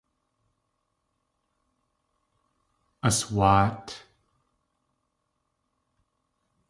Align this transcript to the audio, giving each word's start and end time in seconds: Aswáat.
Aswáat. 3.07 3.87